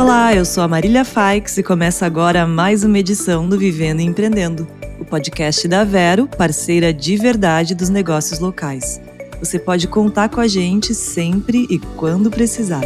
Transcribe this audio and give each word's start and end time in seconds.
Olá, 0.00 0.32
eu 0.32 0.44
sou 0.44 0.62
a 0.62 0.68
Marília 0.68 1.04
Faix 1.04 1.58
e 1.58 1.62
começa 1.62 2.06
agora 2.06 2.46
mais 2.46 2.84
uma 2.84 3.00
edição 3.00 3.48
do 3.48 3.58
Vivendo 3.58 3.98
e 3.98 4.04
Empreendendo, 4.04 4.64
o 5.00 5.04
podcast 5.04 5.66
da 5.66 5.82
Vero, 5.82 6.28
parceira 6.28 6.94
de 6.94 7.16
verdade 7.16 7.74
dos 7.74 7.88
negócios 7.88 8.38
locais. 8.38 9.00
Você 9.40 9.58
pode 9.58 9.88
contar 9.88 10.28
com 10.28 10.40
a 10.40 10.46
gente 10.46 10.94
sempre 10.94 11.66
e 11.68 11.80
quando 11.96 12.30
precisar. 12.30 12.82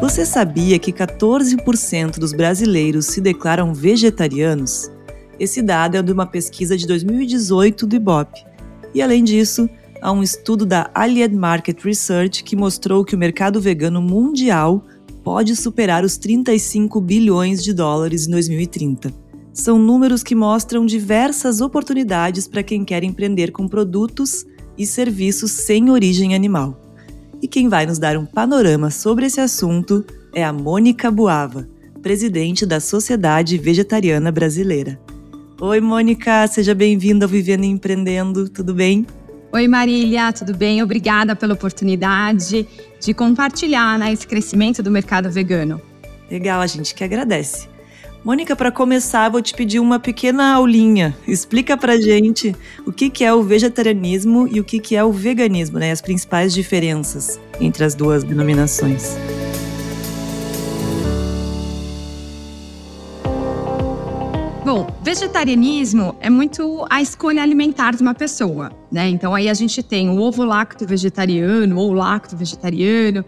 Você 0.00 0.26
sabia 0.26 0.76
que 0.76 0.92
14% 0.92 2.18
dos 2.18 2.32
brasileiros 2.32 3.06
se 3.06 3.20
declaram 3.20 3.72
vegetarianos? 3.72 4.90
Esse 5.38 5.62
dado 5.62 5.98
é 5.98 6.02
de 6.02 6.10
uma 6.10 6.26
pesquisa 6.26 6.76
de 6.76 6.84
2018 6.88 7.86
do 7.86 7.94
Ibope. 7.94 8.44
E 8.92 9.00
além 9.00 9.22
disso, 9.22 9.70
a 10.04 10.12
um 10.12 10.22
estudo 10.22 10.66
da 10.66 10.90
Allied 10.94 11.34
Market 11.34 11.82
Research 11.82 12.44
que 12.44 12.54
mostrou 12.54 13.06
que 13.06 13.14
o 13.14 13.18
mercado 13.18 13.58
vegano 13.58 14.02
mundial 14.02 14.84
pode 15.24 15.56
superar 15.56 16.04
os 16.04 16.18
35 16.18 17.00
bilhões 17.00 17.64
de 17.64 17.72
dólares 17.72 18.28
em 18.28 18.30
2030. 18.32 19.10
São 19.50 19.78
números 19.78 20.22
que 20.22 20.34
mostram 20.34 20.84
diversas 20.84 21.62
oportunidades 21.62 22.46
para 22.46 22.62
quem 22.62 22.84
quer 22.84 23.02
empreender 23.02 23.50
com 23.50 23.66
produtos 23.66 24.44
e 24.76 24.84
serviços 24.86 25.52
sem 25.52 25.88
origem 25.88 26.34
animal. 26.34 26.78
E 27.40 27.48
quem 27.48 27.70
vai 27.70 27.86
nos 27.86 27.98
dar 27.98 28.18
um 28.18 28.26
panorama 28.26 28.90
sobre 28.90 29.24
esse 29.24 29.40
assunto 29.40 30.04
é 30.34 30.44
a 30.44 30.52
Mônica 30.52 31.10
Buava, 31.10 31.66
presidente 32.02 32.66
da 32.66 32.78
Sociedade 32.78 33.56
Vegetariana 33.56 34.30
Brasileira. 34.30 35.00
Oi, 35.58 35.80
Mônica, 35.80 36.46
seja 36.46 36.74
bem-vinda 36.74 37.24
ao 37.24 37.30
Vivendo 37.30 37.64
e 37.64 37.68
Empreendendo, 37.68 38.50
tudo 38.50 38.74
bem? 38.74 39.06
Oi, 39.54 39.68
Marília, 39.68 40.32
tudo 40.32 40.52
bem? 40.52 40.82
Obrigada 40.82 41.36
pela 41.36 41.54
oportunidade 41.54 42.66
de 42.98 43.14
compartilhar 43.14 43.96
né, 43.96 44.12
esse 44.12 44.26
crescimento 44.26 44.82
do 44.82 44.90
mercado 44.90 45.30
vegano. 45.30 45.80
Legal, 46.28 46.60
a 46.60 46.66
gente 46.66 46.92
que 46.92 47.04
agradece. 47.04 47.68
Mônica, 48.24 48.56
para 48.56 48.72
começar, 48.72 49.28
vou 49.28 49.40
te 49.40 49.54
pedir 49.54 49.78
uma 49.78 50.00
pequena 50.00 50.54
aulinha. 50.54 51.16
Explica 51.24 51.76
pra 51.76 51.96
gente 51.96 52.52
o 52.84 52.92
que, 52.92 53.08
que 53.08 53.24
é 53.24 53.32
o 53.32 53.44
vegetarianismo 53.44 54.48
e 54.50 54.58
o 54.58 54.64
que, 54.64 54.80
que 54.80 54.96
é 54.96 55.04
o 55.04 55.12
veganismo, 55.12 55.78
né? 55.78 55.92
As 55.92 56.00
principais 56.00 56.52
diferenças 56.52 57.38
entre 57.60 57.84
as 57.84 57.94
duas 57.94 58.24
denominações. 58.24 59.16
Vegetarianismo 65.04 66.16
é 66.18 66.30
muito 66.30 66.86
a 66.88 67.02
escolha 67.02 67.42
alimentar 67.42 67.94
de 67.94 68.00
uma 68.00 68.14
pessoa, 68.14 68.72
né? 68.90 69.06
Então 69.10 69.34
aí 69.34 69.50
a 69.50 69.54
gente 69.54 69.82
tem 69.82 70.08
o 70.08 70.18
ovo 70.18 70.42
lacto 70.42 70.86
vegetariano 70.86 71.76
ou 71.76 71.92
lacto 71.92 72.34
vegetariano, 72.34 73.22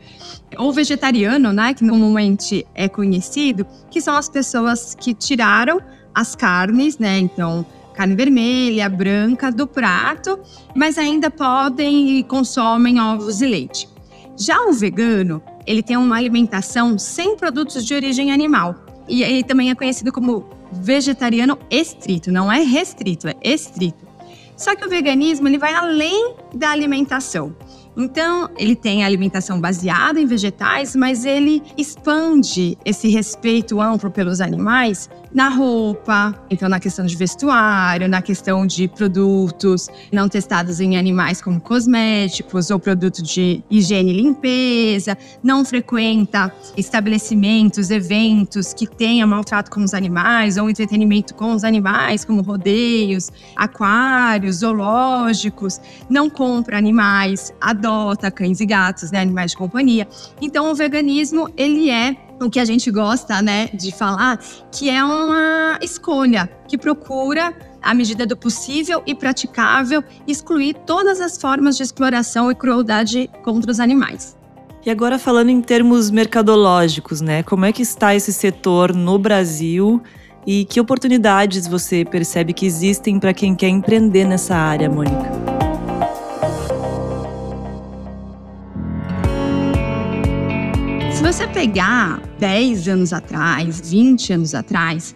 ou 0.56 0.72
vegetariano, 0.72 1.52
né, 1.52 1.74
que 1.74 1.84
normalmente 1.84 2.66
é 2.74 2.88
conhecido, 2.88 3.66
que 3.90 4.00
são 4.00 4.16
as 4.16 4.26
pessoas 4.26 4.94
que 4.94 5.12
tiraram 5.12 5.78
as 6.14 6.34
carnes, 6.34 6.96
né? 6.98 7.18
Então, 7.18 7.66
carne 7.92 8.14
vermelha, 8.14 8.88
branca 8.88 9.52
do 9.52 9.66
prato, 9.66 10.38
mas 10.74 10.96
ainda 10.96 11.30
podem 11.30 12.18
e 12.18 12.24
consomem 12.24 12.98
ovos 12.98 13.42
e 13.42 13.46
leite. 13.46 13.86
Já 14.34 14.62
o 14.62 14.72
vegano, 14.72 15.42
ele 15.66 15.82
tem 15.82 15.98
uma 15.98 16.16
alimentação 16.16 16.98
sem 16.98 17.36
produtos 17.36 17.84
de 17.84 17.94
origem 17.94 18.32
animal. 18.32 18.86
E 19.06 19.22
ele 19.22 19.44
também 19.44 19.70
é 19.70 19.74
conhecido 19.74 20.10
como 20.10 20.55
vegetariano 20.72 21.58
estrito, 21.70 22.30
não 22.30 22.50
é 22.50 22.60
restrito, 22.60 23.28
é 23.28 23.36
estrito. 23.42 24.06
Só 24.56 24.74
que 24.74 24.86
o 24.86 24.88
veganismo 24.88 25.46
ele 25.46 25.58
vai 25.58 25.74
além 25.74 26.34
da 26.54 26.70
alimentação. 26.70 27.54
Então, 27.96 28.50
ele 28.58 28.76
tem 28.76 29.04
alimentação 29.04 29.60
baseada 29.60 30.20
em 30.20 30.26
vegetais, 30.26 30.94
mas 30.94 31.24
ele 31.24 31.62
expande 31.78 32.76
esse 32.84 33.08
respeito 33.08 33.80
amplo 33.80 34.10
pelos 34.10 34.40
animais 34.40 35.08
na 35.36 35.50
roupa, 35.50 36.34
então 36.48 36.66
na 36.66 36.80
questão 36.80 37.04
de 37.04 37.14
vestuário, 37.14 38.08
na 38.08 38.22
questão 38.22 38.66
de 38.66 38.88
produtos 38.88 39.86
não 40.10 40.30
testados 40.30 40.80
em 40.80 40.96
animais 40.96 41.42
como 41.42 41.60
cosméticos 41.60 42.70
ou 42.70 42.78
produto 42.78 43.22
de 43.22 43.62
higiene 43.70 44.12
e 44.12 44.22
limpeza, 44.22 45.16
não 45.42 45.62
frequenta 45.62 46.50
estabelecimentos, 46.74 47.90
eventos 47.90 48.72
que 48.72 48.86
tenham 48.86 49.28
maltrato 49.28 49.70
com 49.70 49.84
os 49.84 49.92
animais 49.92 50.56
ou 50.56 50.70
entretenimento 50.70 51.34
com 51.34 51.52
os 51.52 51.64
animais, 51.64 52.24
como 52.24 52.40
rodeios, 52.40 53.30
aquários, 53.54 54.56
zoológicos, 54.56 55.78
não 56.08 56.30
compra 56.30 56.78
animais, 56.78 57.52
adota 57.86 58.30
cães 58.30 58.60
e 58.60 58.66
gatos, 58.66 59.10
né, 59.10 59.20
animais 59.20 59.52
de 59.52 59.56
companhia. 59.56 60.06
Então 60.40 60.70
o 60.70 60.74
veganismo, 60.74 61.48
ele 61.56 61.90
é 61.90 62.16
o 62.40 62.50
que 62.50 62.60
a 62.60 62.64
gente 62.64 62.90
gosta, 62.90 63.40
né, 63.40 63.68
de 63.72 63.92
falar, 63.92 64.38
que 64.70 64.90
é 64.90 65.02
uma 65.02 65.78
escolha 65.80 66.48
que 66.68 66.76
procura 66.76 67.54
à 67.80 67.94
medida 67.94 68.26
do 68.26 68.36
possível 68.36 69.02
e 69.06 69.14
praticável 69.14 70.02
excluir 70.26 70.74
todas 70.86 71.20
as 71.20 71.38
formas 71.38 71.76
de 71.76 71.82
exploração 71.82 72.50
e 72.50 72.54
crueldade 72.54 73.30
contra 73.42 73.70
os 73.70 73.80
animais. 73.80 74.36
E 74.84 74.90
agora 74.90 75.18
falando 75.18 75.48
em 75.48 75.60
termos 75.60 76.10
mercadológicos, 76.10 77.20
né? 77.20 77.42
Como 77.42 77.64
é 77.64 77.72
que 77.72 77.82
está 77.82 78.14
esse 78.14 78.32
setor 78.32 78.94
no 78.94 79.18
Brasil 79.18 80.00
e 80.46 80.64
que 80.64 80.80
oportunidades 80.80 81.66
você 81.66 82.04
percebe 82.04 82.52
que 82.52 82.66
existem 82.66 83.18
para 83.18 83.34
quem 83.34 83.54
quer 83.54 83.68
empreender 83.68 84.24
nessa 84.24 84.54
área, 84.54 84.88
Mônica? 84.88 85.45
Você 91.32 91.48
pegar 91.48 92.22
10 92.38 92.86
anos 92.86 93.12
atrás, 93.12 93.80
20 93.90 94.32
anos 94.34 94.54
atrás, 94.54 95.12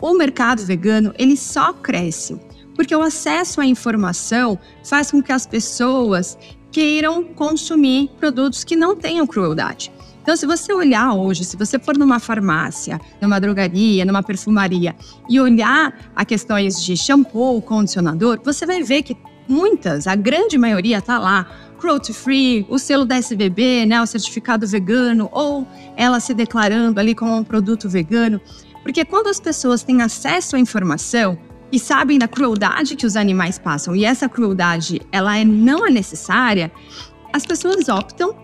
o 0.00 0.14
mercado 0.14 0.64
vegano 0.64 1.12
ele 1.18 1.36
só 1.36 1.74
cresce 1.74 2.40
porque 2.74 2.96
o 2.96 3.02
acesso 3.02 3.60
à 3.60 3.66
informação 3.66 4.58
faz 4.82 5.10
com 5.10 5.22
que 5.22 5.30
as 5.30 5.46
pessoas 5.46 6.38
queiram 6.70 7.22
consumir 7.22 8.08
produtos 8.18 8.64
que 8.64 8.74
não 8.74 8.96
tenham 8.96 9.26
crueldade. 9.26 9.92
Então, 10.22 10.34
se 10.34 10.46
você 10.46 10.72
olhar 10.72 11.12
hoje, 11.12 11.44
se 11.44 11.54
você 11.54 11.78
for 11.78 11.98
numa 11.98 12.18
farmácia, 12.18 12.98
numa 13.20 13.38
drogaria, 13.38 14.06
numa 14.06 14.22
perfumaria 14.22 14.96
e 15.28 15.38
olhar 15.38 16.12
a 16.16 16.24
questões 16.24 16.82
de 16.82 16.96
shampoo, 16.96 17.60
condicionador, 17.60 18.40
você 18.42 18.64
vai 18.64 18.82
ver 18.82 19.02
que 19.02 19.14
muitas, 19.52 20.06
a 20.06 20.16
grande 20.16 20.56
maioria 20.56 20.98
está 20.98 21.18
lá 21.18 21.46
cruelty 21.78 22.12
free, 22.12 22.64
o 22.68 22.78
selo 22.78 23.04
da 23.04 23.16
SBB, 23.16 23.86
né, 23.86 24.00
o 24.00 24.06
certificado 24.06 24.66
vegano, 24.66 25.28
ou 25.32 25.66
ela 25.96 26.20
se 26.20 26.32
declarando 26.32 27.00
ali 27.00 27.12
como 27.12 27.36
um 27.36 27.42
produto 27.42 27.88
vegano. 27.88 28.40
Porque 28.82 29.04
quando 29.04 29.26
as 29.26 29.40
pessoas 29.40 29.82
têm 29.82 30.00
acesso 30.00 30.54
à 30.54 30.58
informação 30.58 31.36
e 31.72 31.78
sabem 31.78 32.18
da 32.18 32.28
crueldade 32.28 32.94
que 32.94 33.04
os 33.04 33.16
animais 33.16 33.58
passam, 33.58 33.96
e 33.96 34.04
essa 34.04 34.28
crueldade 34.28 35.00
ela 35.10 35.36
é, 35.36 35.44
não 35.44 35.84
é 35.86 35.90
necessária, 35.90 36.70
as 37.32 37.44
pessoas 37.44 37.88
optam 37.88 38.36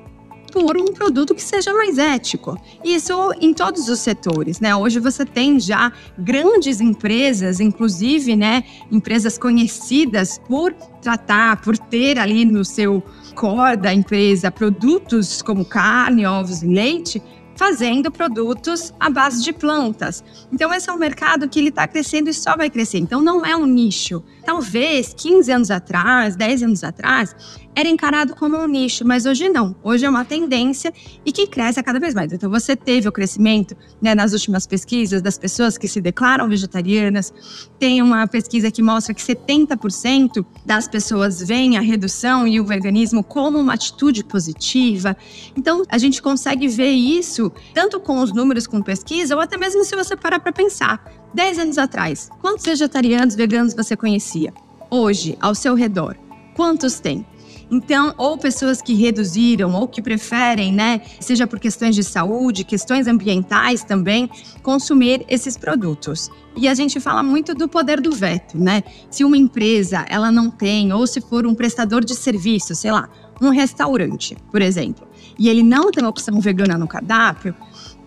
por 0.53 0.77
um 0.77 0.87
produto 0.87 1.35
que 1.35 1.43
seja 1.43 1.73
mais 1.73 1.99
ético. 1.99 2.59
Isso 2.85 3.13
em 3.41 3.53
todos 3.53 3.89
os 3.89 3.99
setores, 4.01 4.61
né? 4.61 4.75
Hoje 4.75 4.99
você 4.99 5.25
tem 5.25 5.61
já 5.61 5.93
grandes 6.19 6.81
empresas, 6.81 7.61
inclusive, 7.61 8.37
né, 8.37 8.65
empresas 8.91 9.39
conhecidas 9.39 10.39
por 10.49 10.73
tratar, 11.01 11.61
por 11.61 11.77
ter 11.77 12.19
ali 12.19 12.45
no 12.45 12.65
seu 12.65 13.03
core 13.35 13.77
da 13.77 13.95
empresa 13.95 14.51
produtos 14.51 15.43
como 15.43 15.65
carne, 15.65 16.27
ovos 16.27 16.63
e 16.63 16.67
leite, 16.67 17.23
fazendo 17.59 18.11
produtos 18.11 18.95
à 19.01 19.11
base 19.11 19.43
de 19.43 19.53
plantas. 19.53 20.23
Então 20.53 20.73
esse 20.73 20.89
é 20.89 20.93
um 20.93 20.97
mercado 20.97 21.49
que 21.49 21.59
ele 21.59 21.71
está 21.71 21.89
crescendo 21.89 22.31
e 22.31 22.35
só 22.35 22.57
vai 22.57 22.71
crescer. 22.71 22.99
Então 22.99 23.21
não 23.21 23.45
é 23.45 23.57
um 23.57 23.67
nicho. 23.67 24.23
Talvez 24.45 25.15
15 25.15 25.53
anos 25.53 25.71
atrás, 25.71 26.37
10 26.37 26.63
anos 26.63 26.85
atrás, 26.85 27.35
era 27.79 27.89
encarado 27.89 28.35
como 28.35 28.57
um 28.57 28.67
nicho, 28.67 29.07
mas 29.07 29.25
hoje 29.25 29.49
não. 29.49 29.77
Hoje 29.85 30.05
é 30.05 30.11
uma 30.11 30.25
tendência 30.25 30.93
e 31.25 31.31
que 31.31 31.47
cresce 31.47 31.79
a 31.79 31.83
cada 31.83 32.01
vez 32.01 32.13
mais. 32.13 32.33
Então, 32.33 32.51
você 32.51 32.75
teve 32.75 33.09
o 33.09 33.13
crescimento 33.13 33.77
né, 34.03 34.17
nas 34.17 34.33
últimas 34.33 34.67
pesquisas 34.67 35.23
das 35.23 35.39
pessoas 35.39 35.79
que 35.79 35.87
se 35.87 36.01
declaram 36.01 36.49
vegetarianas. 36.49 37.33
Tem 37.79 38.03
uma 38.03 38.27
pesquisa 38.27 38.69
que 38.69 38.83
mostra 38.83 39.15
que 39.15 39.23
70% 39.23 40.45
das 40.67 40.89
pessoas 40.89 41.41
veem 41.41 41.77
a 41.77 41.81
redução 41.81 42.49
e 42.49 42.59
o 42.59 42.65
veganismo 42.65 43.23
como 43.23 43.59
uma 43.59 43.75
atitude 43.75 44.25
positiva. 44.25 45.17
Então, 45.57 45.85
a 45.89 45.99
gente 45.99 46.21
consegue 46.21 46.67
ver 46.67 46.91
isso 46.91 47.53
tanto 47.73 48.01
com 48.01 48.19
os 48.19 48.33
números 48.33 48.67
com 48.67 48.83
pesquisa 48.83 49.37
ou 49.37 49.41
até 49.41 49.57
mesmo 49.57 49.85
se 49.85 49.95
você 49.95 50.17
parar 50.17 50.41
para 50.41 50.51
pensar. 50.51 51.01
10 51.35 51.59
anos 51.59 51.79
atrás, 51.79 52.31
quantos 52.41 52.65
vegetarianos, 52.65 53.35
veganos 53.35 53.75
você 53.75 53.97
conhecia? 53.97 54.53
Hoje, 54.91 55.37
ao 55.41 55.55
seu 55.55 55.75
redor, 55.75 56.17
quantos 56.55 57.01
tem? 57.01 57.27
Então, 57.71 58.15
ou 58.17 58.39
pessoas 58.39 58.81
que 58.81 58.95
reduziram 58.95 59.75
ou 59.75 59.87
que 59.87 60.01
preferem, 60.01 60.73
né, 60.73 61.03
seja 61.21 61.47
por 61.47 61.61
questões 61.61 61.95
de 61.95 62.03
saúde, 62.03 62.65
questões 62.65 63.07
ambientais 63.07 63.85
também, 63.85 64.31
consumir 64.63 65.25
esses 65.29 65.57
produtos. 65.57 66.31
E 66.57 66.67
a 66.67 66.75
gente 66.75 66.99
fala 66.99 67.23
muito 67.23 67.55
do 67.55 67.69
poder 67.69 68.01
do 68.01 68.11
veto, 68.11 68.59
né? 68.59 68.83
Se 69.11 69.23
uma 69.23 69.37
empresa 69.37 70.05
ela 70.09 70.33
não 70.33 70.51
tem, 70.51 70.93
ou 70.93 71.07
se 71.07 71.21
for 71.21 71.47
um 71.47 71.55
prestador 71.55 72.05
de 72.05 72.15
serviço, 72.15 72.75
sei 72.75 72.91
lá, 72.91 73.09
um 73.41 73.51
restaurante, 73.51 74.37
por 74.51 74.63
exemplo, 74.63 75.07
e 75.39 75.49
ele 75.49 75.63
não 75.63 75.93
tem 75.93 76.05
opção 76.05 76.41
vegana 76.41 76.77
no 76.77 76.89
cardápio, 76.89 77.55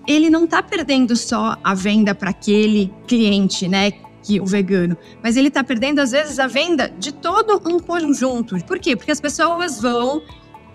ele 0.08 0.30
não 0.30 0.46
está 0.46 0.62
perdendo 0.62 1.16
só 1.16 1.58
a 1.64 1.74
venda 1.74 2.14
para 2.14 2.30
aquele 2.30 2.92
cliente, 3.08 3.68
né? 3.68 3.92
Que 4.24 4.40
o 4.40 4.46
vegano, 4.46 4.96
mas 5.24 5.36
ele 5.36 5.48
está 5.48 5.64
perdendo 5.64 6.00
às 6.00 6.12
vezes 6.12 6.38
a 6.38 6.46
venda 6.46 6.94
de 7.00 7.12
todo 7.12 7.60
um 7.66 7.80
conjunto. 7.80 8.56
Por 8.66 8.78
quê? 8.78 8.96
Porque 8.96 9.12
as 9.12 9.20
pessoas 9.20 9.82
vão 9.82 10.22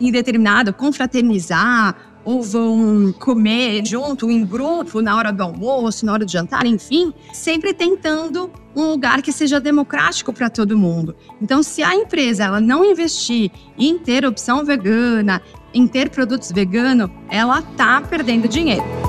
em 0.01 0.11
determinado 0.11 0.73
confraternizar 0.73 2.17
ou 2.27 2.43
vão 2.43 3.15
comer 3.21 3.87
junto 3.87 4.29
em 4.29 4.45
grupo 4.45 5.01
na 5.01 5.17
hora 5.17 5.33
do 5.33 5.45
almoço, 5.45 6.05
na 6.05 6.13
hora 6.13 6.25
do 6.25 6.31
jantar, 6.31 6.67
enfim, 6.67 7.15
sempre 7.33 7.73
tentando 7.73 8.51
um 8.75 8.91
lugar 8.91 9.23
que 9.23 9.31
seja 9.31 9.61
democrático 9.61 10.33
para 10.33 10.51
todo 10.51 10.77
mundo. 10.77 11.15
Então, 11.41 11.63
se 11.63 11.85
a 11.85 11.95
empresa 11.95 12.43
ela 12.43 12.61
não 12.61 12.85
investir 12.85 13.53
em 13.79 13.97
ter 13.97 14.27
opção 14.27 14.65
vegana, 14.65 15.41
em 15.73 15.87
ter 15.87 16.11
produtos 16.11 16.51
veganos, 16.51 17.09
ela 17.31 17.63
tá 17.63 18.01
perdendo 18.01 18.49
dinheiro. 18.49 19.06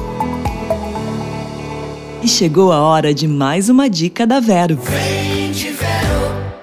E 2.23 2.27
chegou 2.27 2.71
a 2.71 2.81
hora 2.81 3.13
de 3.13 3.27
mais 3.27 3.69
uma 3.69 3.89
dica 3.89 4.25
da 4.25 4.39
Vero. 4.39 4.77
Vem 4.77 5.51
de 5.51 5.69
Vero. 5.69 6.53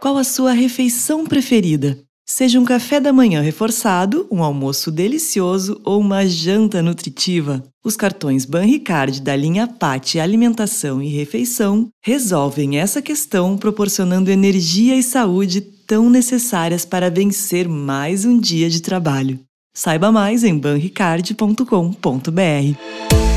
Qual 0.00 0.16
a 0.16 0.24
sua 0.24 0.52
refeição 0.52 1.26
preferida? 1.26 1.98
Seja 2.26 2.60
um 2.60 2.64
café 2.64 3.00
da 3.00 3.10
manhã 3.10 3.40
reforçado, 3.40 4.26
um 4.30 4.44
almoço 4.44 4.90
delicioso 4.90 5.80
ou 5.82 5.98
uma 5.98 6.26
janta 6.26 6.82
nutritiva, 6.82 7.62
os 7.82 7.96
cartões 7.96 8.44
Banricard 8.44 9.22
da 9.22 9.34
linha 9.34 9.66
PAT 9.66 10.16
Alimentação 10.16 11.02
e 11.02 11.08
Refeição 11.08 11.88
resolvem 12.04 12.78
essa 12.78 13.00
questão 13.00 13.56
proporcionando 13.56 14.30
energia 14.30 14.94
e 14.94 15.02
saúde 15.02 15.62
tão 15.62 16.10
necessárias 16.10 16.84
para 16.84 17.10
vencer 17.10 17.66
mais 17.66 18.26
um 18.26 18.38
dia 18.38 18.68
de 18.68 18.82
trabalho. 18.82 19.40
Saiba 19.72 20.12
mais 20.12 20.44
em 20.44 20.58
banricard.com.br. 20.58 23.27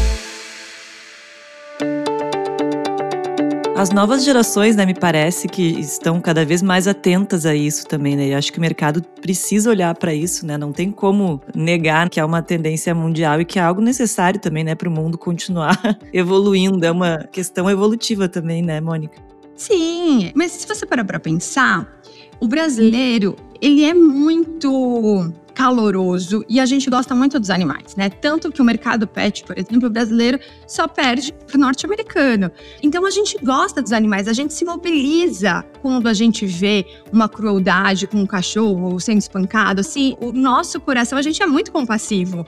As 3.81 3.89
novas 3.89 4.23
gerações, 4.23 4.75
né, 4.75 4.85
me 4.85 4.93
parece 4.93 5.47
que 5.47 5.63
estão 5.79 6.21
cada 6.21 6.45
vez 6.45 6.61
mais 6.61 6.87
atentas 6.87 7.47
a 7.47 7.55
isso 7.55 7.87
também, 7.87 8.15
né? 8.15 8.27
E 8.27 8.33
acho 8.35 8.53
que 8.53 8.59
o 8.59 8.61
mercado 8.61 9.01
precisa 9.01 9.71
olhar 9.71 9.95
para 9.95 10.13
isso, 10.13 10.45
né? 10.45 10.55
Não 10.55 10.71
tem 10.71 10.91
como 10.91 11.41
negar 11.55 12.07
que 12.07 12.19
é 12.19 12.23
uma 12.23 12.43
tendência 12.43 12.93
mundial 12.93 13.41
e 13.41 13.45
que 13.45 13.57
é 13.57 13.61
algo 13.63 13.81
necessário 13.81 14.39
também, 14.39 14.63
né, 14.63 14.75
para 14.75 14.87
o 14.87 14.91
mundo 14.91 15.17
continuar 15.17 15.81
evoluindo. 16.13 16.85
É 16.85 16.91
uma 16.91 17.27
questão 17.31 17.67
evolutiva 17.67 18.29
também, 18.29 18.61
né, 18.61 18.79
Mônica? 18.79 19.19
Sim, 19.55 20.31
mas 20.35 20.51
se 20.51 20.67
você 20.67 20.85
parar 20.85 21.03
para 21.03 21.19
pensar, 21.19 21.91
o 22.39 22.47
brasileiro, 22.47 23.35
ele 23.59 23.83
é 23.83 23.95
muito 23.95 25.33
caloroso 25.61 26.43
e 26.49 26.59
a 26.59 26.65
gente 26.65 26.89
gosta 26.89 27.13
muito 27.13 27.39
dos 27.39 27.51
animais, 27.51 27.95
né? 27.95 28.09
Tanto 28.09 28.51
que 28.51 28.63
o 28.63 28.65
mercado 28.65 29.05
pet, 29.05 29.43
por 29.43 29.55
exemplo, 29.55 29.91
brasileiro 29.91 30.39
só 30.65 30.87
perde 30.87 31.31
pro 31.45 31.59
norte-americano. 31.59 32.49
Então 32.81 33.05
a 33.05 33.11
gente 33.11 33.37
gosta 33.43 33.79
dos 33.79 33.91
animais, 33.91 34.27
a 34.27 34.33
gente 34.33 34.55
se 34.55 34.65
mobiliza 34.65 35.63
quando 35.79 36.07
a 36.07 36.15
gente 36.15 36.47
vê 36.47 36.83
uma 37.13 37.29
crueldade 37.29 38.07
com 38.07 38.17
um 38.17 38.25
cachorro 38.25 38.99
sendo 38.99 39.19
espancado, 39.19 39.81
assim, 39.81 40.17
o 40.19 40.31
nosso 40.31 40.79
coração, 40.79 41.15
a 41.15 41.21
gente 41.21 41.43
é 41.43 41.45
muito 41.45 41.71
compassivo. 41.71 42.43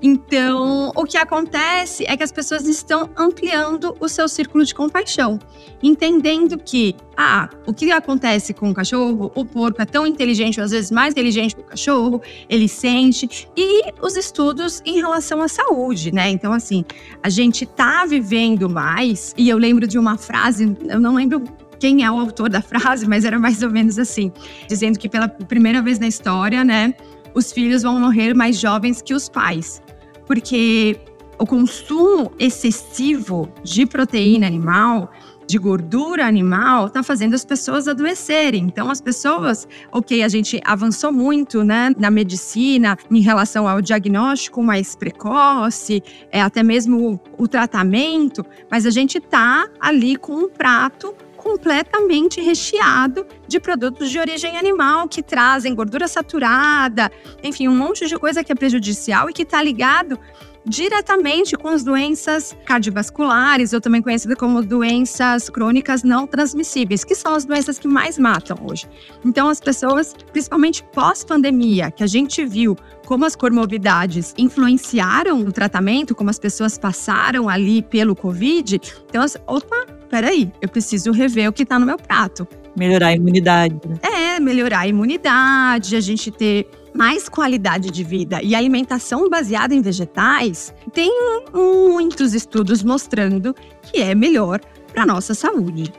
Então, 0.00 0.90
o 0.96 1.04
que 1.04 1.18
acontece 1.18 2.06
é 2.06 2.16
que 2.16 2.22
as 2.22 2.32
pessoas 2.32 2.66
estão 2.66 3.10
ampliando 3.14 3.94
o 4.00 4.08
seu 4.08 4.26
círculo 4.26 4.64
de 4.64 4.74
compaixão, 4.74 5.38
entendendo 5.82 6.56
que 6.56 6.96
ah, 7.16 7.48
o 7.66 7.72
que 7.72 7.90
acontece 7.92 8.52
com 8.52 8.70
o 8.70 8.74
cachorro? 8.74 9.30
O 9.34 9.44
porco 9.44 9.80
é 9.80 9.84
tão 9.84 10.06
inteligente, 10.06 10.60
às 10.60 10.70
vezes 10.70 10.90
mais 10.90 11.12
inteligente 11.12 11.54
que 11.54 11.60
o 11.60 11.64
cachorro, 11.64 12.20
ele 12.54 12.68
sente. 12.68 13.48
E 13.56 13.92
os 14.00 14.16
estudos 14.16 14.82
em 14.84 14.96
relação 14.96 15.42
à 15.42 15.48
saúde, 15.48 16.12
né? 16.12 16.30
Então, 16.30 16.52
assim, 16.52 16.84
a 17.22 17.28
gente 17.28 17.66
tá 17.66 18.06
vivendo 18.06 18.68
mais, 18.68 19.34
e 19.36 19.48
eu 19.48 19.58
lembro 19.58 19.86
de 19.86 19.98
uma 19.98 20.16
frase, 20.16 20.76
eu 20.88 21.00
não 21.00 21.14
lembro 21.14 21.42
quem 21.78 22.04
é 22.04 22.10
o 22.10 22.18
autor 22.18 22.48
da 22.48 22.62
frase, 22.62 23.06
mas 23.06 23.24
era 23.24 23.38
mais 23.38 23.62
ou 23.62 23.70
menos 23.70 23.98
assim, 23.98 24.32
dizendo 24.68 24.98
que 24.98 25.08
pela 25.08 25.28
primeira 25.28 25.82
vez 25.82 25.98
na 25.98 26.06
história, 26.06 26.64
né, 26.64 26.94
os 27.34 27.52
filhos 27.52 27.82
vão 27.82 27.98
morrer 28.00 28.34
mais 28.34 28.58
jovens 28.58 29.02
que 29.02 29.12
os 29.12 29.28
pais. 29.28 29.82
Porque 30.26 30.96
o 31.38 31.46
consumo 31.46 32.32
excessivo 32.38 33.48
de 33.62 33.84
proteína 33.84 34.46
animal 34.46 35.10
de 35.46 35.58
gordura 35.58 36.26
animal 36.26 36.86
está 36.86 37.02
fazendo 37.02 37.34
as 37.34 37.44
pessoas 37.44 37.88
adoecerem. 37.88 38.64
Então, 38.64 38.90
as 38.90 39.00
pessoas, 39.00 39.68
ok, 39.92 40.22
a 40.22 40.28
gente 40.28 40.60
avançou 40.64 41.12
muito, 41.12 41.62
né, 41.62 41.92
na 41.98 42.10
medicina 42.10 42.96
em 43.10 43.20
relação 43.20 43.68
ao 43.68 43.80
diagnóstico 43.80 44.62
mais 44.62 44.96
precoce, 44.96 46.02
é, 46.30 46.40
até 46.40 46.62
mesmo 46.62 47.20
o, 47.36 47.44
o 47.44 47.48
tratamento, 47.48 48.44
mas 48.70 48.86
a 48.86 48.90
gente 48.90 49.20
tá 49.20 49.68
ali 49.80 50.16
com 50.16 50.32
um 50.32 50.48
prato 50.48 51.14
completamente 51.36 52.40
recheado 52.40 53.26
de 53.46 53.60
produtos 53.60 54.10
de 54.10 54.18
origem 54.18 54.56
animal 54.56 55.06
que 55.06 55.22
trazem 55.22 55.74
gordura 55.74 56.08
saturada, 56.08 57.12
enfim, 57.42 57.68
um 57.68 57.76
monte 57.76 58.08
de 58.08 58.16
coisa 58.16 58.42
que 58.42 58.50
é 58.50 58.54
prejudicial 58.54 59.28
e 59.28 59.32
que 59.32 59.42
está 59.42 59.62
ligado 59.62 60.18
diretamente 60.66 61.56
com 61.56 61.68
as 61.68 61.84
doenças 61.84 62.56
cardiovasculares, 62.64 63.72
ou 63.72 63.80
também 63.80 64.00
conhecidas 64.00 64.36
como 64.38 64.62
doenças 64.62 65.50
crônicas 65.50 66.02
não 66.02 66.26
transmissíveis, 66.26 67.04
que 67.04 67.14
são 67.14 67.34
as 67.34 67.44
doenças 67.44 67.78
que 67.78 67.86
mais 67.86 68.18
matam 68.18 68.56
hoje. 68.62 68.88
Então, 69.24 69.48
as 69.48 69.60
pessoas, 69.60 70.14
principalmente 70.32 70.82
pós-pandemia, 70.92 71.90
que 71.90 72.02
a 72.02 72.06
gente 72.06 72.44
viu 72.44 72.76
como 73.06 73.24
as 73.24 73.36
comorbidades 73.36 74.34
influenciaram 74.38 75.40
o 75.40 75.52
tratamento, 75.52 76.14
como 76.14 76.30
as 76.30 76.38
pessoas 76.38 76.78
passaram 76.78 77.48
ali 77.48 77.82
pelo 77.82 78.16
Covid, 78.16 78.80
então, 79.08 79.24
opa, 79.46 79.86
peraí, 80.08 80.50
eu 80.60 80.68
preciso 80.68 81.12
rever 81.12 81.48
o 81.48 81.52
que 81.52 81.62
está 81.62 81.78
no 81.78 81.86
meu 81.86 81.98
prato. 81.98 82.46
Melhorar 82.76 83.08
a 83.08 83.14
imunidade. 83.14 83.78
Né? 83.86 83.98
É, 84.02 84.40
melhorar 84.40 84.80
a 84.80 84.88
imunidade, 84.88 85.94
a 85.94 86.00
gente 86.00 86.30
ter 86.30 86.68
mais 86.94 87.28
qualidade 87.28 87.90
de 87.90 88.04
vida. 88.04 88.40
E 88.42 88.54
alimentação 88.54 89.28
baseada 89.28 89.74
em 89.74 89.82
vegetais 89.82 90.72
tem 90.92 91.10
muitos 91.52 92.32
estudos 92.32 92.82
mostrando 92.82 93.54
que 93.82 94.00
é 94.00 94.14
melhor 94.14 94.60
para 94.92 95.04
nossa 95.04 95.34
saúde. 95.34 95.92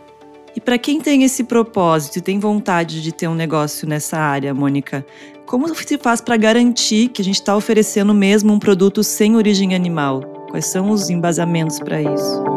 E 0.56 0.62
para 0.62 0.78
quem 0.78 1.02
tem 1.02 1.24
esse 1.24 1.44
propósito 1.44 2.18
e 2.18 2.22
tem 2.22 2.40
vontade 2.40 3.02
de 3.02 3.12
ter 3.12 3.28
um 3.28 3.36
negócio 3.36 3.86
nessa 3.86 4.18
área, 4.18 4.54
Mônica, 4.54 5.06
como 5.46 5.68
se 5.76 5.98
faz 5.98 6.22
para 6.22 6.38
garantir 6.38 7.10
que 7.10 7.22
a 7.22 7.26
gente 7.26 7.36
está 7.36 7.56
oferecendo 7.56 8.14
mesmo 8.14 8.54
um 8.54 8.60
produto 8.60 9.04
sem 9.04 9.36
origem 9.36 9.76
animal? 9.76 10.22
Quais 10.50 10.68
são 10.68 10.92
os 10.92 11.10
embasamentos 11.10 11.78
para 11.80 12.02
isso? 12.02 12.55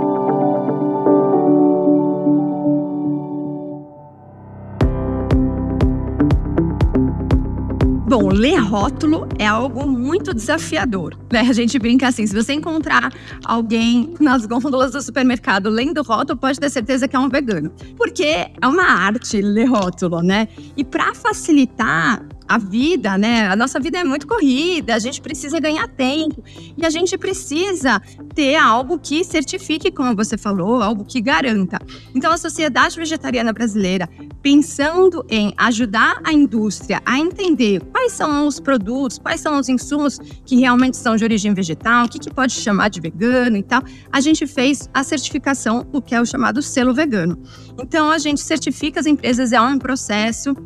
Bom, 8.28 8.34
ler 8.34 8.58
rótulo 8.58 9.26
é 9.38 9.46
algo 9.46 9.88
muito 9.88 10.34
desafiador. 10.34 11.16
Né? 11.32 11.40
A 11.40 11.52
gente 11.54 11.78
brinca 11.78 12.08
assim: 12.08 12.26
se 12.26 12.34
você 12.34 12.52
encontrar 12.52 13.10
alguém 13.42 14.12
nas 14.20 14.44
gôndolas 14.44 14.92
do 14.92 15.00
supermercado 15.00 15.70
lendo 15.70 16.02
rótulo, 16.02 16.38
pode 16.38 16.60
ter 16.60 16.68
certeza 16.68 17.08
que 17.08 17.16
é 17.16 17.18
um 17.18 17.30
vegano. 17.30 17.72
Porque 17.96 18.24
é 18.24 18.66
uma 18.66 18.84
arte 18.84 19.40
ler 19.40 19.64
rótulo, 19.64 20.20
né? 20.20 20.46
E 20.76 20.84
para 20.84 21.14
facilitar 21.14 22.22
a 22.48 22.56
vida, 22.56 23.18
né? 23.18 23.46
A 23.46 23.54
nossa 23.54 23.78
vida 23.78 23.98
é 23.98 24.04
muito 24.04 24.26
corrida, 24.26 24.94
a 24.94 24.98
gente 24.98 25.20
precisa 25.20 25.60
ganhar 25.60 25.86
tempo 25.88 26.42
e 26.76 26.86
a 26.86 26.90
gente 26.90 27.18
precisa 27.18 28.00
ter 28.34 28.56
algo 28.56 28.98
que 28.98 29.22
certifique, 29.22 29.90
como 29.90 30.16
você 30.16 30.38
falou, 30.38 30.82
algo 30.82 31.04
que 31.04 31.20
garanta. 31.20 31.78
Então, 32.14 32.32
a 32.32 32.38
Sociedade 32.38 32.96
Vegetariana 32.96 33.52
Brasileira, 33.52 34.08
pensando 34.42 35.24
em 35.28 35.52
ajudar 35.56 36.20
a 36.24 36.32
indústria 36.32 37.02
a 37.04 37.18
entender 37.18 37.80
quais 37.92 38.12
são 38.12 38.46
os 38.46 38.58
produtos, 38.58 39.18
quais 39.18 39.40
são 39.40 39.58
os 39.58 39.68
insumos 39.68 40.18
que 40.46 40.56
realmente 40.56 40.96
são 40.96 41.16
de 41.16 41.24
origem 41.24 41.52
vegetal, 41.52 42.06
o 42.06 42.08
que, 42.08 42.18
que 42.18 42.32
pode 42.32 42.52
chamar 42.52 42.88
de 42.88 43.00
vegano 43.00 43.56
e 43.56 43.62
tal, 43.62 43.82
a 44.10 44.20
gente 44.20 44.46
fez 44.46 44.88
a 44.94 45.04
certificação, 45.04 45.86
o 45.92 46.00
que 46.00 46.14
é 46.14 46.20
o 46.20 46.26
chamado 46.26 46.62
selo 46.62 46.94
vegano. 46.94 47.38
Então, 47.78 48.10
a 48.10 48.18
gente 48.18 48.40
certifica 48.40 49.00
as 49.00 49.06
empresas, 49.06 49.52
é 49.52 49.60
um 49.60 49.78
processo 49.78 50.56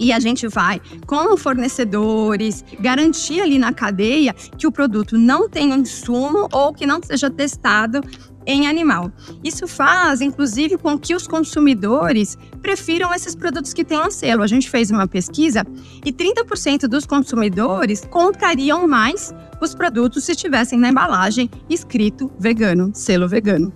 e 0.00 0.12
a 0.12 0.18
gente 0.18 0.48
vai 0.48 0.80
com 1.06 1.36
fornecedores 1.36 2.64
garantir 2.80 3.42
ali 3.42 3.58
na 3.58 3.72
cadeia 3.72 4.34
que 4.56 4.66
o 4.66 4.72
produto 4.72 5.18
não 5.18 5.48
um 5.70 5.76
insumo 5.76 6.48
ou 6.50 6.72
que 6.72 6.86
não 6.86 7.00
seja 7.02 7.30
testado 7.30 8.00
em 8.46 8.66
animal. 8.66 9.12
Isso 9.44 9.68
faz, 9.68 10.22
inclusive, 10.22 10.78
com 10.78 10.98
que 10.98 11.14
os 11.14 11.26
consumidores 11.26 12.38
prefiram 12.62 13.14
esses 13.14 13.34
produtos 13.34 13.74
que 13.74 13.84
um 13.98 14.10
selo. 14.10 14.42
A 14.42 14.46
gente 14.46 14.70
fez 14.70 14.90
uma 14.90 15.06
pesquisa 15.06 15.64
e 16.04 16.12
30% 16.12 16.88
dos 16.88 17.04
consumidores 17.04 18.02
comprariam 18.10 18.88
mais 18.88 19.34
os 19.60 19.74
produtos 19.74 20.24
se 20.24 20.34
tivessem 20.34 20.78
na 20.78 20.88
embalagem 20.88 21.50
escrito 21.68 22.32
vegano, 22.38 22.90
selo 22.94 23.28
vegano. 23.28 23.72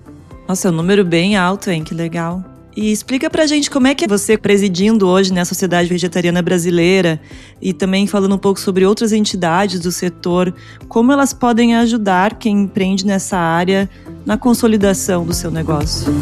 Nossa, 0.49 0.69
é 0.69 0.71
um 0.71 0.75
número 0.75 1.05
bem 1.05 1.37
alto, 1.37 1.71
hein? 1.71 1.85
Que 1.85 1.95
legal. 1.95 2.54
E 2.77 2.91
explica 2.91 3.31
pra 3.31 3.47
gente 3.47 3.71
como 3.71 3.87
é 3.87 3.95
que 3.95 4.05
é 4.05 4.09
você 4.09 4.37
presidindo 4.37 5.07
hoje 5.07 5.31
na 5.31 5.37
né, 5.37 5.45
Sociedade 5.45 5.89
Vegetariana 5.89 6.43
Brasileira 6.43 7.21
e 7.63 7.73
também 7.73 8.07
falando 8.07 8.35
um 8.35 8.39
pouco 8.39 8.59
sobre 8.59 8.85
outras 8.85 9.13
entidades 9.13 9.79
do 9.79 9.93
setor, 9.93 10.53
como 10.89 11.13
elas 11.13 11.33
podem 11.33 11.77
ajudar 11.77 12.35
quem 12.35 12.63
empreende 12.63 13.07
nessa 13.07 13.39
área 13.39 13.89
na 14.27 14.37
consolidação 14.37 15.25
do 15.25 15.33
seu 15.33 15.53
negócio. 15.53 16.13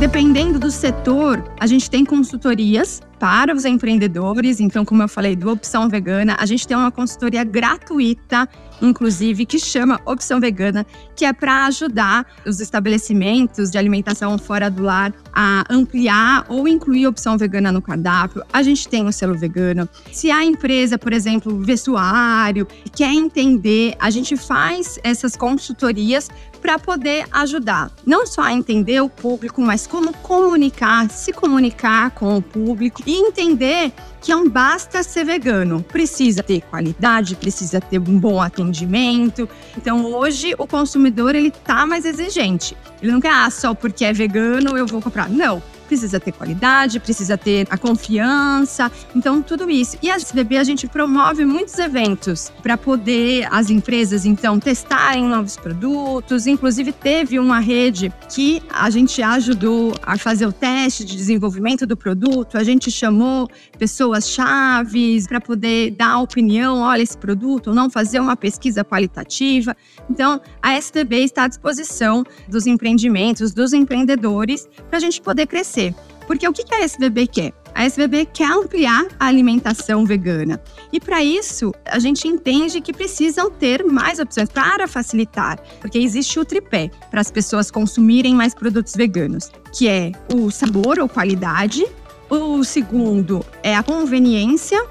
Dependendo 0.00 0.58
do 0.58 0.72
setor, 0.72 1.42
a 1.58 1.66
gente 1.68 1.88
tem 1.88 2.04
consultorias 2.04 3.00
para 3.18 3.54
os 3.54 3.64
empreendedores. 3.64 4.60
Então, 4.60 4.84
como 4.84 5.02
eu 5.02 5.08
falei, 5.08 5.36
do 5.36 5.50
Opção 5.50 5.88
Vegana, 5.88 6.36
a 6.38 6.46
gente 6.46 6.66
tem 6.66 6.76
uma 6.76 6.90
consultoria 6.90 7.44
gratuita, 7.44 8.48
inclusive, 8.80 9.46
que 9.46 9.58
chama 9.58 10.00
Opção 10.04 10.40
Vegana, 10.40 10.86
que 11.14 11.24
é 11.24 11.32
para 11.32 11.66
ajudar 11.66 12.26
os 12.46 12.60
estabelecimentos 12.60 13.70
de 13.70 13.78
alimentação 13.78 14.36
fora 14.38 14.70
do 14.70 14.82
lar 14.82 15.12
a 15.32 15.64
ampliar 15.70 16.44
ou 16.48 16.68
incluir 16.68 17.06
opção 17.06 17.36
vegana 17.36 17.72
no 17.72 17.82
cardápio. 17.82 18.42
A 18.52 18.62
gente 18.62 18.88
tem 18.88 19.06
o 19.06 19.12
selo 19.12 19.34
vegano. 19.34 19.88
Se 20.12 20.30
a 20.30 20.44
empresa, 20.44 20.98
por 20.98 21.12
exemplo, 21.12 21.58
vestuário, 21.60 22.66
quer 22.94 23.12
entender, 23.12 23.94
a 23.98 24.10
gente 24.10 24.36
faz 24.36 24.98
essas 25.02 25.36
consultorias 25.36 26.28
para 26.64 26.78
poder 26.78 27.26
ajudar 27.30 27.90
não 28.06 28.26
só 28.26 28.40
a 28.40 28.52
entender 28.52 28.98
o 29.02 29.08
público, 29.08 29.60
mas 29.60 29.86
como 29.86 30.14
comunicar, 30.14 31.10
se 31.10 31.30
comunicar 31.30 32.10
com 32.12 32.38
o 32.38 32.42
público 32.42 33.02
e 33.06 33.14
entender 33.14 33.92
que 34.20 34.32
não 34.32 34.48
basta 34.48 35.02
ser 35.02 35.24
vegano, 35.24 35.82
precisa 35.82 36.42
ter 36.42 36.62
qualidade, 36.62 37.36
precisa 37.36 37.80
ter 37.80 37.98
um 37.98 38.18
bom 38.18 38.40
atendimento. 38.40 39.48
Então 39.76 40.04
hoje 40.06 40.54
o 40.56 40.66
consumidor 40.66 41.34
ele 41.34 41.50
tá 41.50 41.84
mais 41.84 42.04
exigente. 42.04 42.76
Ele 43.02 43.12
não 43.12 43.20
quer 43.20 43.32
ah, 43.32 43.50
só 43.50 43.74
porque 43.74 44.04
é 44.04 44.12
vegano 44.12 44.78
eu 44.78 44.86
vou 44.86 45.02
comprar. 45.02 45.28
Não 45.28 45.62
precisa 45.84 46.18
ter 46.18 46.32
qualidade, 46.32 46.98
precisa 46.98 47.36
ter 47.36 47.66
a 47.70 47.78
confiança, 47.78 48.90
então 49.14 49.42
tudo 49.42 49.70
isso. 49.70 49.96
E 50.02 50.10
a 50.10 50.16
SBB 50.16 50.56
a 50.56 50.64
gente 50.64 50.86
promove 50.86 51.44
muitos 51.44 51.78
eventos 51.78 52.52
para 52.62 52.76
poder 52.76 53.46
as 53.50 53.70
empresas 53.70 54.24
então 54.24 54.58
testarem 54.58 55.24
novos 55.24 55.56
produtos, 55.56 56.46
inclusive 56.46 56.92
teve 56.92 57.38
uma 57.38 57.60
rede 57.60 58.12
que 58.32 58.62
a 58.70 58.88
gente 58.90 59.22
ajudou 59.22 59.94
a 60.02 60.16
fazer 60.16 60.46
o 60.46 60.52
teste 60.52 61.04
de 61.04 61.16
desenvolvimento 61.16 61.86
do 61.86 61.96
produto, 61.96 62.56
a 62.56 62.64
gente 62.64 62.90
chamou 62.90 63.48
pessoas 63.78 64.28
chaves 64.28 65.26
para 65.26 65.40
poder 65.40 65.90
dar 65.92 66.18
opinião, 66.18 66.80
olha 66.80 67.02
esse 67.02 67.16
produto, 67.16 67.68
ou 67.68 67.74
não 67.74 67.90
fazer 67.90 68.20
uma 68.20 68.36
pesquisa 68.36 68.84
qualitativa. 68.84 69.76
Então, 70.08 70.40
a 70.62 70.74
SBB 70.74 71.24
está 71.24 71.44
à 71.44 71.48
disposição 71.48 72.24
dos 72.48 72.66
empreendimentos, 72.66 73.52
dos 73.52 73.72
empreendedores, 73.72 74.68
para 74.88 74.98
a 74.98 75.00
gente 75.00 75.20
poder 75.20 75.46
crescer 75.46 75.73
crescer. 75.74 75.94
Porque 76.26 76.48
o 76.48 76.52
que 76.52 76.74
a 76.74 76.82
SBB 76.82 77.26
quer? 77.26 77.52
A 77.74 77.84
SBB 77.84 78.26
quer 78.26 78.50
ampliar 78.50 79.04
a 79.18 79.26
alimentação 79.26 80.06
vegana. 80.06 80.62
E 80.92 81.00
para 81.00 81.22
isso, 81.24 81.74
a 81.84 81.98
gente 81.98 82.28
entende 82.28 82.80
que 82.80 82.92
precisam 82.92 83.50
ter 83.50 83.84
mais 83.84 84.20
opções 84.20 84.48
para 84.48 84.86
facilitar, 84.86 85.58
porque 85.80 85.98
existe 85.98 86.38
o 86.38 86.44
tripé 86.44 86.90
para 87.10 87.20
as 87.20 87.32
pessoas 87.32 87.70
consumirem 87.70 88.32
mais 88.32 88.54
produtos 88.54 88.94
veganos, 88.94 89.50
que 89.76 89.88
é 89.88 90.12
o 90.32 90.52
sabor 90.52 91.00
ou 91.00 91.08
qualidade, 91.08 91.84
o 92.30 92.62
segundo 92.62 93.44
é 93.62 93.74
a 93.74 93.82
conveniência 93.82 94.82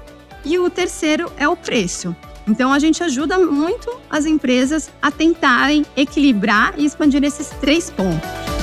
e 0.44 0.58
o 0.58 0.68
terceiro 0.68 1.32
é 1.38 1.48
o 1.48 1.56
preço. 1.56 2.14
Então 2.46 2.70
a 2.70 2.78
gente 2.78 3.02
ajuda 3.02 3.38
muito 3.38 3.90
as 4.10 4.26
empresas 4.26 4.90
a 5.00 5.10
tentarem 5.10 5.86
equilibrar 5.96 6.74
e 6.76 6.84
expandir 6.84 7.24
esses 7.24 7.48
três 7.60 7.90
pontos. 7.90 8.53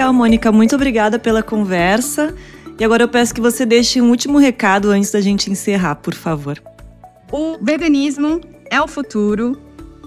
Legal, 0.00 0.14
Mônica. 0.14 0.50
Muito 0.50 0.74
obrigada 0.74 1.18
pela 1.18 1.42
conversa. 1.42 2.34
E 2.78 2.84
agora 2.84 3.02
eu 3.02 3.08
peço 3.08 3.34
que 3.34 3.40
você 3.40 3.66
deixe 3.66 4.00
um 4.00 4.08
último 4.08 4.38
recado 4.38 4.88
antes 4.90 5.10
da 5.10 5.20
gente 5.20 5.50
encerrar, 5.50 5.96
por 5.96 6.14
favor. 6.14 6.58
O 7.30 7.58
veganismo 7.60 8.40
é 8.70 8.80
o 8.80 8.88
futuro 8.88 9.60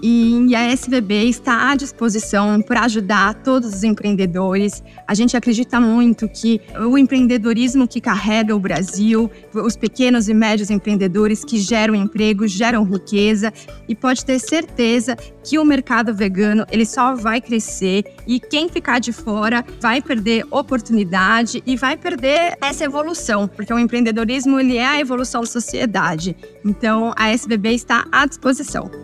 e 0.06 0.54
a 0.54 0.70
SVB 0.70 1.30
está 1.30 1.70
à 1.70 1.74
disposição 1.74 2.60
para 2.60 2.82
ajudar 2.82 3.32
todos 3.36 3.74
os 3.74 3.82
empreendedores. 3.82 4.82
A 5.08 5.14
gente 5.14 5.34
acredita 5.34 5.80
muito 5.80 6.28
que 6.28 6.60
o 6.78 6.98
empreendedorismo 6.98 7.88
que 7.88 8.02
carrega 8.02 8.54
o 8.54 8.60
Brasil, 8.60 9.30
os 9.54 9.78
pequenos 9.78 10.28
e 10.28 10.34
médios 10.34 10.68
empreendedores 10.68 11.42
que 11.42 11.58
geram 11.58 11.94
emprego, 11.94 12.46
geram 12.46 12.84
riqueza 12.84 13.50
e 13.88 13.94
pode 13.94 14.26
ter 14.26 14.38
certeza 14.38 15.16
que 15.42 15.58
o 15.58 15.64
mercado 15.64 16.14
vegano 16.14 16.66
ele 16.70 16.84
só 16.84 17.14
vai 17.14 17.40
crescer 17.40 18.04
e 18.26 18.38
quem 18.38 18.68
ficar 18.68 18.98
de 18.98 19.10
fora 19.10 19.64
vai 19.80 20.02
perder 20.02 20.44
oportunidade 20.50 21.62
e 21.64 21.76
vai 21.76 21.96
perder 21.96 22.58
essa 22.60 22.84
evolução, 22.84 23.48
porque 23.48 23.72
o 23.72 23.78
empreendedorismo 23.78 24.60
ele 24.60 24.76
é 24.76 24.86
a 24.86 25.00
evolução 25.00 25.40
da 25.40 25.46
sociedade. 25.46 26.36
Então 26.62 27.14
a 27.16 27.30
SBB 27.30 27.70
está 27.70 28.06
à 28.12 28.26
disposição. 28.26 29.03